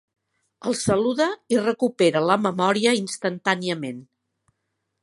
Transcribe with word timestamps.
El 0.69 0.77
saluda 0.79 1.27
i 1.55 1.59
recupera 1.65 2.25
la 2.31 2.39
memòria 2.47 2.95
instantàniament. 3.05 4.03